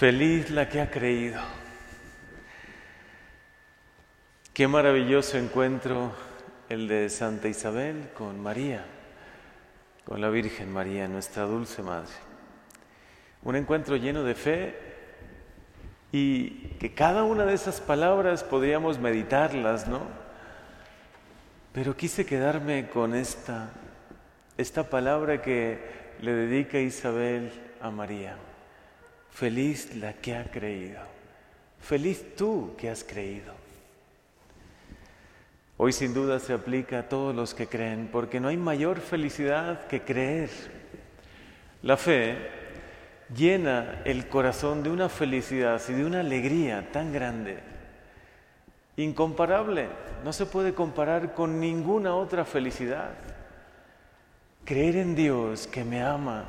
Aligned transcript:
Feliz 0.00 0.48
la 0.48 0.66
que 0.66 0.80
ha 0.80 0.90
creído. 0.90 1.42
Qué 4.54 4.66
maravilloso 4.66 5.36
encuentro 5.36 6.12
el 6.70 6.88
de 6.88 7.10
Santa 7.10 7.48
Isabel 7.48 8.08
con 8.14 8.40
María, 8.40 8.82
con 10.06 10.22
la 10.22 10.30
Virgen 10.30 10.72
María, 10.72 11.06
nuestra 11.06 11.42
dulce 11.42 11.82
Madre. 11.82 12.14
Un 13.42 13.56
encuentro 13.56 13.94
lleno 13.96 14.24
de 14.24 14.34
fe 14.34 14.74
y 16.12 16.68
que 16.78 16.94
cada 16.94 17.24
una 17.24 17.44
de 17.44 17.52
esas 17.52 17.82
palabras 17.82 18.42
podríamos 18.42 18.98
meditarlas, 18.98 19.86
¿no? 19.86 20.00
Pero 21.74 21.94
quise 21.94 22.24
quedarme 22.24 22.88
con 22.88 23.14
esta, 23.14 23.68
esta 24.56 24.88
palabra 24.88 25.42
que 25.42 25.78
le 26.22 26.32
dedica 26.32 26.78
Isabel 26.78 27.52
a 27.82 27.90
María. 27.90 28.38
Feliz 29.30 29.94
la 29.96 30.12
que 30.14 30.36
ha 30.36 30.44
creído. 30.50 31.00
Feliz 31.80 32.36
tú 32.36 32.74
que 32.76 32.90
has 32.90 33.04
creído. 33.04 33.54
Hoy 35.76 35.92
sin 35.92 36.12
duda 36.12 36.38
se 36.38 36.52
aplica 36.52 36.98
a 36.98 37.08
todos 37.08 37.34
los 37.34 37.54
que 37.54 37.66
creen, 37.66 38.10
porque 38.12 38.38
no 38.38 38.48
hay 38.48 38.58
mayor 38.58 39.00
felicidad 39.00 39.86
que 39.86 40.02
creer. 40.02 40.50
La 41.82 41.96
fe 41.96 42.36
llena 43.34 44.02
el 44.04 44.28
corazón 44.28 44.82
de 44.82 44.90
una 44.90 45.08
felicidad 45.08 45.80
y 45.88 45.92
de 45.92 46.04
una 46.04 46.20
alegría 46.20 46.90
tan 46.92 47.12
grande, 47.12 47.60
incomparable, 48.96 49.88
no 50.24 50.32
se 50.34 50.44
puede 50.44 50.74
comparar 50.74 51.32
con 51.32 51.58
ninguna 51.60 52.14
otra 52.14 52.44
felicidad. 52.44 53.12
Creer 54.66 54.96
en 54.96 55.14
Dios 55.14 55.66
que 55.66 55.84
me 55.84 56.02
ama, 56.02 56.44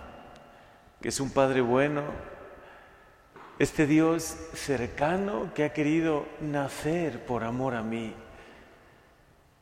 que 1.01 1.07
es 1.07 1.19
un 1.21 1.31
Padre 1.31 1.61
bueno, 1.61 2.03
este 3.61 3.85
Dios 3.85 4.35
cercano 4.55 5.51
que 5.53 5.63
ha 5.63 5.71
querido 5.71 6.25
nacer 6.39 7.23
por 7.25 7.43
amor 7.43 7.75
a 7.75 7.83
mí. 7.83 8.11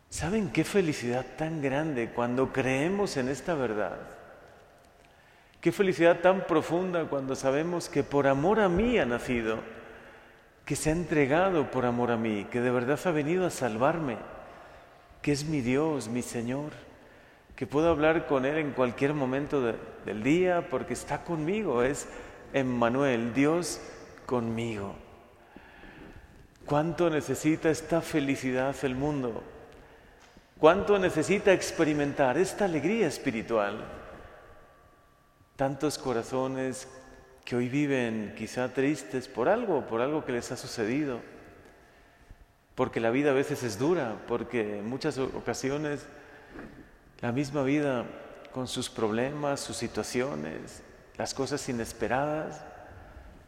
¿Saben 0.10 0.52
qué 0.52 0.64
felicidad 0.64 1.26
tan 1.38 1.62
grande 1.62 2.10
cuando 2.16 2.54
creemos 2.54 3.18
en 3.18 3.28
esta 3.28 3.56
verdad? 3.56 3.98
Qué 5.60 5.74
felicidad 5.74 6.22
tan 6.22 6.48
profunda 6.48 7.10
cuando 7.10 7.36
sabemos 7.36 7.90
que 7.90 8.04
por 8.04 8.28
amor 8.28 8.62
a 8.62 8.70
mí 8.70 8.98
ha 8.98 9.06
nacido, 9.06 9.58
que 10.64 10.78
se 10.78 10.92
ha 10.92 10.94
entregado 10.94 11.70
por 11.70 11.86
amor 11.86 12.12
a 12.12 12.18
mí, 12.18 12.48
que 12.50 12.62
de 12.62 12.72
verdad 12.72 13.02
ha 13.04 13.12
venido 13.12 13.46
a 13.46 13.50
salvarme, 13.50 14.16
que 15.22 15.34
es 15.34 15.44
mi 15.44 15.60
Dios, 15.60 16.08
mi 16.08 16.22
Señor, 16.22 16.72
que 17.58 17.68
puedo 17.68 17.90
hablar 17.90 18.28
con 18.28 18.46
Él 18.46 18.60
en 18.60 18.72
cualquier 18.72 19.14
momento 19.14 19.62
del 20.06 20.24
día 20.24 20.70
porque 20.70 20.94
está 20.94 21.26
conmigo, 21.26 21.84
es 21.84 22.08
Emmanuel, 22.54 23.34
Dios 23.34 23.80
conmigo. 24.26 24.96
¿Cuánto 26.66 27.10
necesita 27.10 27.70
esta 27.70 28.02
felicidad 28.02 28.76
el 28.84 28.96
mundo? 28.96 29.44
¿Cuánto 30.60 31.00
necesita 31.00 31.54
experimentar 31.54 32.38
esta 32.38 32.66
alegría 32.66 33.08
espiritual? 33.08 33.84
Tantos 35.56 35.98
corazones 35.98 36.88
que 37.46 37.56
hoy 37.56 37.70
viven 37.70 38.36
quizá 38.38 38.74
tristes 38.74 39.28
por 39.28 39.50
algo, 39.50 39.88
por 39.88 40.02
algo 40.02 40.26
que 40.26 40.34
les 40.34 40.52
ha 40.52 40.58
sucedido, 40.58 41.22
porque 42.76 43.00
la 43.00 43.10
vida 43.10 43.32
a 43.32 43.34
veces 43.34 43.64
es 43.64 43.80
dura, 43.80 44.18
porque 44.28 44.80
en 44.80 44.88
muchas 44.88 45.18
ocasiones 45.18 46.06
la 47.22 47.32
misma 47.32 47.64
vida 47.64 48.06
con 48.52 48.68
sus 48.68 48.90
problemas, 48.90 49.60
sus 49.60 49.78
situaciones, 49.78 50.84
las 51.20 51.34
cosas 51.34 51.68
inesperadas, 51.68 52.62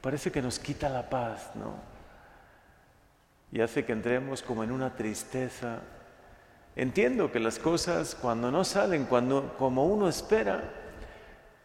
parece 0.01 0.29
que 0.29 0.41
nos 0.41 0.59
quita 0.59 0.89
la 0.89 1.09
paz, 1.09 1.51
¿no? 1.55 1.75
Y 3.49 3.61
hace 3.61 3.85
que 3.85 3.93
entremos 3.93 4.41
como 4.41 4.65
en 4.65 4.73
una 4.73 4.93
tristeza. 4.97 5.79
Entiendo 6.75 7.31
que 7.31 7.39
las 7.39 7.59
cosas 7.59 8.13
cuando 8.13 8.51
no 8.51 8.65
salen 8.65 9.05
cuando, 9.05 9.55
como 9.57 9.85
uno 9.85 10.09
espera, 10.09 10.61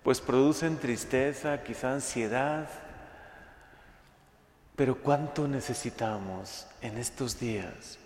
pues 0.04 0.20
producen 0.20 0.76
tristeza, 0.76 1.64
quizá 1.64 1.94
ansiedad. 1.94 2.68
Pero 4.76 5.02
cuánto 5.02 5.48
necesitamos 5.48 6.68
en 6.82 6.98
estos 6.98 7.40
días, 7.40 7.98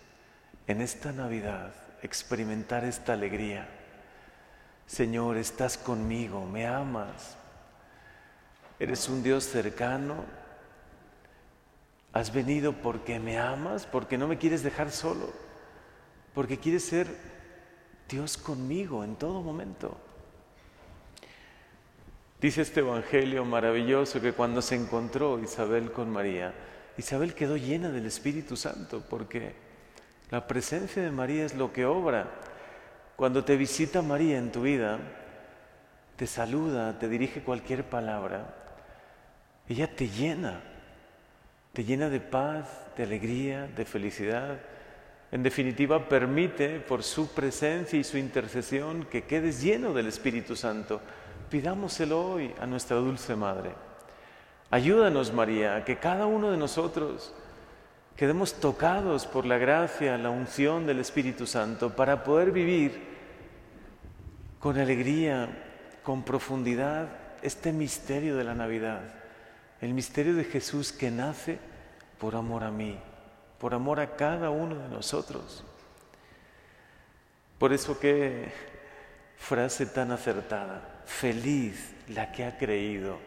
en 0.67 0.81
esta 0.81 1.13
Navidad, 1.13 1.73
experimentar 2.01 2.83
esta 2.83 3.13
alegría. 3.13 3.69
Señor, 4.87 5.37
estás 5.37 5.77
conmigo, 5.77 6.47
me 6.47 6.67
amas, 6.67 7.37
Eres 8.81 9.09
un 9.11 9.23
Dios 9.23 9.45
cercano. 9.45 10.25
Has 12.15 12.33
venido 12.33 12.73
porque 12.73 13.21
me 13.21 13.39
amas, 13.39 13.87
porque 13.87 14.19
no 14.19 14.27
me 14.27 14.39
quieres 14.39 14.63
dejar 14.63 14.91
solo, 14.91 15.31
porque 16.35 16.59
quieres 16.59 16.85
ser 16.85 17.07
Dios 18.09 18.37
conmigo 18.37 19.05
en 19.05 19.15
todo 19.17 19.43
momento. 19.43 19.97
Dice 22.41 22.63
este 22.63 22.81
Evangelio 22.81 23.45
maravilloso 23.45 24.21
que 24.21 24.33
cuando 24.33 24.63
se 24.63 24.75
encontró 24.75 25.39
Isabel 25.39 25.93
con 25.93 26.11
María, 26.11 26.55
Isabel 26.97 27.35
quedó 27.35 27.59
llena 27.59 27.91
del 27.91 28.07
Espíritu 28.07 28.57
Santo 28.57 29.05
porque 29.09 29.55
la 30.31 30.47
presencia 30.47 31.03
de 31.03 31.11
María 31.11 31.45
es 31.45 31.55
lo 31.55 31.71
que 31.71 31.85
obra. 31.85 32.31
Cuando 33.15 33.45
te 33.45 33.57
visita 33.57 34.01
María 34.01 34.39
en 34.39 34.51
tu 34.51 34.63
vida, 34.63 34.99
te 36.17 36.27
saluda, 36.27 36.99
te 36.99 37.09
dirige 37.09 37.43
cualquier 37.43 37.85
palabra, 37.85 38.60
ella 39.71 39.87
te 39.87 40.09
llena, 40.09 40.61
te 41.73 41.85
llena 41.85 42.09
de 42.09 42.19
paz, 42.19 42.67
de 42.97 43.05
alegría, 43.05 43.69
de 43.69 43.85
felicidad. 43.85 44.59
En 45.31 45.45
definitiva, 45.45 46.09
permite 46.09 46.81
por 46.81 47.05
su 47.05 47.29
presencia 47.29 47.97
y 47.97 48.03
su 48.03 48.19
intercesión 48.19 49.05
que 49.05 49.23
quedes 49.23 49.63
lleno 49.63 49.93
del 49.93 50.09
Espíritu 50.09 50.57
Santo. 50.57 51.01
Pidámoselo 51.51 52.33
hoy 52.33 52.53
a 52.61 52.67
nuestra 52.67 52.97
dulce 52.97 53.37
Madre. 53.37 53.71
Ayúdanos, 54.73 55.33
María, 55.33 55.77
a 55.77 55.85
que 55.85 55.99
cada 55.99 56.27
uno 56.27 56.51
de 56.51 56.57
nosotros 56.57 57.33
quedemos 58.17 58.55
tocados 58.55 59.25
por 59.25 59.47
la 59.47 59.59
gracia, 59.59 60.19
la 60.19 60.31
unción 60.31 60.85
del 60.85 60.99
Espíritu 60.99 61.47
Santo 61.47 61.95
para 61.95 62.25
poder 62.25 62.51
vivir 62.51 63.01
con 64.59 64.77
alegría, 64.79 65.49
con 66.03 66.25
profundidad, 66.25 67.07
este 67.43 67.73
misterio 67.73 68.37
de 68.37 68.43
la 68.43 68.55
Navidad 68.57 69.20
el 69.81 69.95
misterio 69.95 70.35
de 70.35 70.45
Jesús 70.45 70.93
que 70.93 71.11
nace 71.11 71.59
por 72.19 72.37
amor 72.37 72.65
a 72.65 72.71
mí, 72.71 72.99
por 73.59 73.75
amor 73.75 74.01
a 74.01 74.17
cada 74.17 74.51
uno 74.51 74.75
de 74.77 74.89
nosotros. 74.89 75.65
Por 77.59 77.73
eso 77.73 77.99
qué 77.99 78.53
frase 79.37 79.87
tan 79.87 80.13
acertada, 80.13 81.03
feliz 81.07 81.93
la 82.09 82.31
que 82.31 82.45
ha 82.45 82.59
creído. 82.59 83.19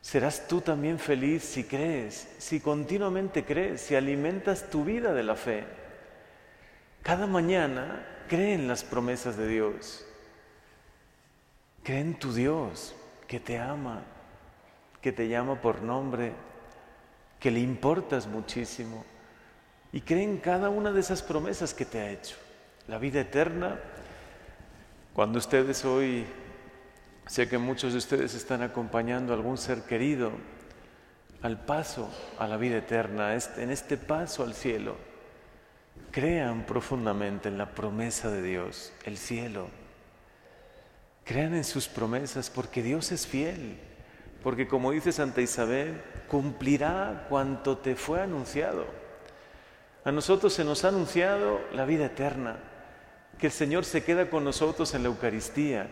Serás 0.00 0.46
tú 0.46 0.60
también 0.60 0.98
feliz 0.98 1.42
si 1.42 1.64
crees, 1.64 2.28
si 2.38 2.60
continuamente 2.60 3.44
crees, 3.44 3.80
si 3.80 3.94
alimentas 3.94 4.68
tu 4.68 4.84
vida 4.84 5.14
de 5.14 5.22
la 5.22 5.34
fe. 5.34 5.64
Cada 7.02 7.26
mañana 7.26 8.06
cree 8.28 8.54
en 8.54 8.68
las 8.68 8.84
promesas 8.84 9.36
de 9.36 9.46
Dios. 9.48 10.06
Cree 11.82 12.00
en 12.00 12.18
tu 12.18 12.32
Dios 12.32 12.94
que 13.26 13.40
te 13.40 13.58
ama, 13.58 14.02
que 15.04 15.12
te 15.12 15.28
llama 15.28 15.60
por 15.60 15.82
nombre, 15.82 16.32
que 17.38 17.50
le 17.50 17.60
importas 17.60 18.26
muchísimo 18.26 19.04
y 19.92 20.00
cree 20.00 20.22
en 20.22 20.38
cada 20.38 20.70
una 20.70 20.92
de 20.92 21.00
esas 21.00 21.20
promesas 21.20 21.74
que 21.74 21.84
te 21.84 22.00
ha 22.00 22.10
hecho. 22.10 22.36
La 22.88 22.96
vida 22.96 23.20
eterna, 23.20 23.78
cuando 25.12 25.38
ustedes 25.38 25.84
hoy, 25.84 26.24
sé 27.26 27.46
que 27.50 27.58
muchos 27.58 27.92
de 27.92 27.98
ustedes 27.98 28.34
están 28.34 28.62
acompañando 28.62 29.34
a 29.34 29.36
algún 29.36 29.58
ser 29.58 29.82
querido 29.82 30.32
al 31.42 31.62
paso 31.62 32.08
a 32.38 32.48
la 32.48 32.56
vida 32.56 32.78
eterna, 32.78 33.34
en 33.34 33.70
este 33.70 33.98
paso 33.98 34.42
al 34.42 34.54
cielo, 34.54 34.96
crean 36.12 36.64
profundamente 36.64 37.50
en 37.50 37.58
la 37.58 37.74
promesa 37.74 38.30
de 38.30 38.40
Dios, 38.40 38.90
el 39.04 39.18
cielo. 39.18 39.68
Crean 41.24 41.54
en 41.54 41.64
sus 41.64 41.88
promesas 41.88 42.48
porque 42.48 42.82
Dios 42.82 43.12
es 43.12 43.26
fiel 43.26 43.78
porque 44.44 44.68
como 44.68 44.92
dice 44.92 45.10
Santa 45.10 45.40
Isabel, 45.40 46.02
cumplirá 46.28 47.24
cuanto 47.30 47.78
te 47.78 47.96
fue 47.96 48.20
anunciado. 48.20 48.84
A 50.04 50.12
nosotros 50.12 50.52
se 50.52 50.64
nos 50.64 50.84
ha 50.84 50.88
anunciado 50.88 51.62
la 51.72 51.86
vida 51.86 52.04
eterna, 52.04 52.58
que 53.38 53.46
el 53.46 53.52
Señor 53.52 53.86
se 53.86 54.04
queda 54.04 54.28
con 54.28 54.44
nosotros 54.44 54.92
en 54.92 55.02
la 55.02 55.08
Eucaristía, 55.08 55.88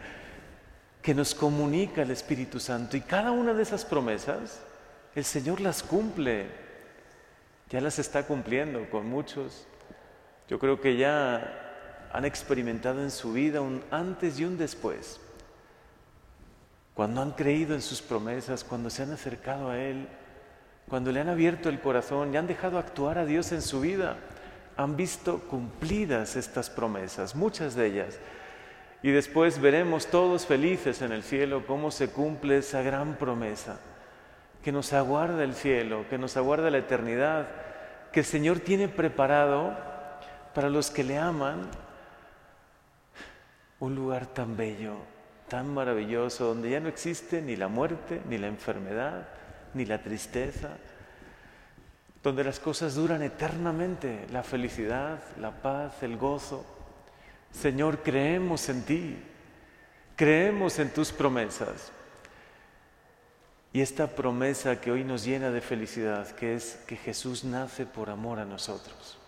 que 1.01 1.15
nos 1.15 1.35
comunica 1.35 2.03
el 2.03 2.11
Espíritu 2.11 2.61
Santo 2.61 2.99
y 2.99 3.01
cada 3.01 3.31
una 3.31 3.55
de 3.55 3.63
esas 3.63 3.87
promesas, 3.87 4.61
el 5.15 5.25
Señor 5.25 5.63
las 5.63 5.83
cumple, 5.83 6.47
ya 7.71 7.81
las 7.81 7.99
está 7.99 8.27
cumpliendo 8.27 8.89
con 8.91 9.07
muchos. 9.07 9.67
Yo 10.51 10.59
creo 10.59 10.79
que 10.79 10.99
ya 10.99 12.11
han 12.13 12.27
experimentado 12.27 13.03
en 13.03 13.11
su 13.11 13.33
vida 13.33 13.63
un 13.63 13.83
antes 13.91 14.39
y 14.39 14.45
un 14.45 14.59
después 14.59 15.19
cuando 16.95 17.23
han 17.23 17.33
creído 17.33 17.75
en 17.75 17.83
sus 17.83 18.03
promesas, 18.03 18.65
cuando 18.65 18.91
se 18.91 19.03
han 19.03 19.13
acercado 19.13 19.71
a 19.71 19.79
Él, 19.79 20.09
cuando 20.89 21.11
le 21.11 21.21
han 21.21 21.29
abierto 21.29 21.69
el 21.69 21.81
corazón 21.81 22.33
y 22.33 22.37
han 22.37 22.47
dejado 22.47 22.79
actuar 22.79 23.19
a 23.19 23.25
Dios 23.25 23.53
en 23.53 23.63
su 23.63 23.81
vida, 23.81 24.17
han 24.77 24.97
visto 24.97 25.41
cumplidas 25.41 26.37
estas 26.37 26.71
promesas, 26.71 27.35
muchas 27.35 27.75
de 27.75 27.87
ellas. 27.87 28.19
Y 29.03 29.11
después 29.11 29.61
veremos 29.61 30.07
todos 30.07 30.47
felices 30.47 31.03
en 31.03 31.13
el 31.13 31.23
cielo 31.23 31.67
cómo 31.67 31.91
se 31.91 32.09
cumple 32.09 32.59
esa 32.59 32.83
gran 32.83 33.17
promesa 33.17 33.81
que 34.63 34.71
nos 34.71 34.93
aguarda 34.93 35.43
el 35.43 35.55
cielo, 35.55 36.05
que 36.09 36.19
nos 36.19 36.37
aguarda 36.37 36.71
la 36.71 36.79
eternidad, 36.79 37.49
que 38.13 38.21
el 38.21 38.27
Señor 38.27 38.61
tiene 38.61 38.89
preparado 38.89 39.77
para 40.55 40.71
los 40.71 40.91
que 40.91 41.03
le 41.03 41.19
aman 41.19 41.69
un 43.81 43.95
lugar 43.97 44.27
tan 44.27 44.57
bello, 44.57 44.95
tan 45.53 45.69
maravilloso, 45.69 46.47
donde 46.47 46.71
ya 46.71 46.81
no 46.81 46.89
existe 46.89 47.43
ni 47.43 47.57
la 47.57 47.69
muerte, 47.69 48.23
ni 48.27 48.39
la 48.39 48.47
enfermedad, 48.47 49.29
ni 49.75 49.85
la 49.85 50.03
tristeza, 50.03 50.79
donde 52.23 52.43
las 52.43 52.59
cosas 52.59 52.95
duran 52.95 53.23
eternamente, 53.23 54.27
la 54.33 54.43
felicidad, 54.43 55.23
la 55.39 55.51
paz, 55.51 56.03
el 56.03 56.17
gozo. 56.17 56.65
Señor, 57.51 57.99
creemos 57.99 58.67
en 58.71 58.83
ti, 58.85 59.19
creemos 60.17 60.79
en 60.79 60.89
tus 60.89 61.13
promesas. 61.13 61.93
Y 63.75 63.83
esta 63.83 64.07
promesa 64.07 64.81
que 64.81 64.91
hoy 64.91 65.05
nos 65.05 65.23
llena 65.23 65.51
de 65.51 65.61
felicidad, 65.61 66.31
que 66.31 66.55
es 66.55 66.77
que 66.87 66.97
Jesús 66.97 67.45
nace 67.45 67.85
por 67.85 68.09
amor 68.09 68.39
a 68.39 68.47
nosotros, 68.47 69.19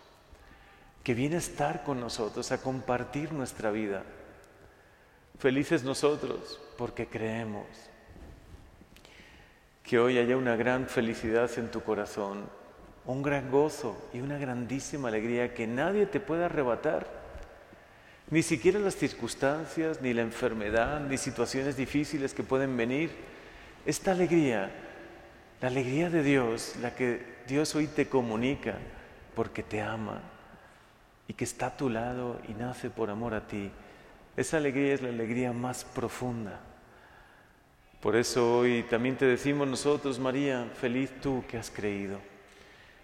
que 1.02 1.12
viene 1.12 1.34
a 1.36 1.40
estar 1.40 1.84
con 1.84 2.00
nosotros, 2.00 2.50
a 2.50 2.62
compartir 2.62 3.30
nuestra 3.34 3.70
vida. 3.70 4.04
Felices 5.44 5.84
nosotros 5.84 6.58
porque 6.78 7.06
creemos. 7.06 7.66
Que 9.82 9.98
hoy 9.98 10.16
haya 10.16 10.38
una 10.38 10.56
gran 10.56 10.86
felicidad 10.86 11.50
en 11.58 11.70
tu 11.70 11.82
corazón, 11.82 12.46
un 13.04 13.22
gran 13.22 13.50
gozo 13.50 14.08
y 14.14 14.20
una 14.20 14.38
grandísima 14.38 15.08
alegría 15.08 15.52
que 15.52 15.66
nadie 15.66 16.06
te 16.06 16.18
pueda 16.18 16.46
arrebatar. 16.46 17.06
Ni 18.30 18.42
siquiera 18.42 18.78
las 18.78 18.96
circunstancias, 18.96 20.00
ni 20.00 20.14
la 20.14 20.22
enfermedad, 20.22 21.00
ni 21.00 21.18
situaciones 21.18 21.76
difíciles 21.76 22.32
que 22.32 22.42
pueden 22.42 22.74
venir 22.78 23.10
esta 23.84 24.12
alegría, 24.12 24.70
la 25.60 25.68
alegría 25.68 26.08
de 26.08 26.22
Dios, 26.22 26.74
la 26.80 26.94
que 26.94 27.20
Dios 27.46 27.74
hoy 27.74 27.86
te 27.86 28.08
comunica 28.08 28.78
porque 29.34 29.62
te 29.62 29.82
ama 29.82 30.22
y 31.28 31.34
que 31.34 31.44
está 31.44 31.66
a 31.66 31.76
tu 31.76 31.90
lado 31.90 32.40
y 32.48 32.54
nace 32.54 32.88
por 32.88 33.10
amor 33.10 33.34
a 33.34 33.46
ti, 33.46 33.70
esa 34.36 34.56
alegría 34.56 34.94
es 34.94 35.02
la 35.02 35.08
alegría 35.08 35.52
más 35.52 35.84
profunda. 35.84 36.60
Por 38.00 38.16
eso 38.16 38.58
hoy 38.58 38.84
también 38.90 39.16
te 39.16 39.24
decimos 39.24 39.66
nosotros, 39.66 40.18
María, 40.18 40.68
feliz 40.80 41.10
tú 41.22 41.44
que 41.48 41.56
has 41.56 41.70
creído. 41.70 42.18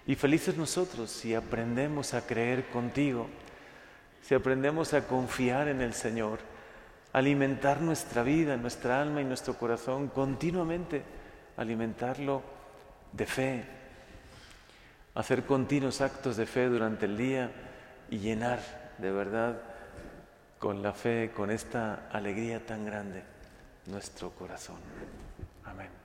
Y 0.07 0.15
felices 0.15 0.57
nosotros 0.57 1.11
si 1.11 1.35
aprendemos 1.35 2.15
a 2.15 2.27
creer 2.27 2.67
contigo, 2.67 3.29
si 4.23 4.35
aprendemos 4.35 4.93
a 4.93 5.07
confiar 5.07 5.69
en 5.69 5.81
el 5.81 5.95
Señor 5.95 6.41
alimentar 7.13 7.81
nuestra 7.81 8.23
vida, 8.23 8.57
nuestra 8.57 9.01
alma 9.01 9.21
y 9.21 9.25
nuestro 9.25 9.55
corazón 9.55 10.09
continuamente, 10.09 11.03
alimentarlo 11.57 12.43
de 13.13 13.27
fe, 13.27 13.65
hacer 15.15 15.45
continuos 15.45 16.01
actos 16.01 16.37
de 16.37 16.47
fe 16.47 16.67
durante 16.67 17.07
el 17.07 17.17
día 17.17 17.51
y 18.11 18.19
llenar 18.19 18.61
de 18.99 19.11
verdad 19.11 19.70
con 20.61 20.83
la 20.83 20.93
fe, 20.93 21.33
con 21.35 21.51
esta 21.51 22.09
alegría 22.13 22.65
tan 22.65 22.85
grande 22.85 23.25
nuestro 23.87 24.31
corazón. 24.31 24.77
Amén. 25.65 26.00